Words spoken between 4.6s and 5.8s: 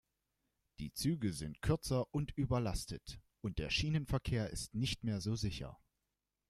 nicht mehr so sicher.